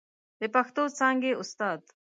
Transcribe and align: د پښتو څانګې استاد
د 0.39 0.41
پښتو 0.53 0.83
څانګې 0.99 1.31
استاد 1.41 1.81